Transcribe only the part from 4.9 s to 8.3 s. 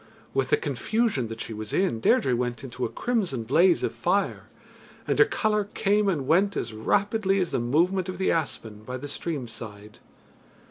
and her colour came and went as rapidly as the movement of